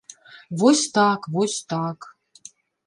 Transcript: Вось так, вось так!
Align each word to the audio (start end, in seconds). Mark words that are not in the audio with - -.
Вось 0.61 0.83
так, 0.97 1.19
вось 1.37 1.59
так! 1.73 2.11